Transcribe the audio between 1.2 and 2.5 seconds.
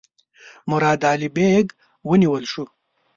بیګ ونیول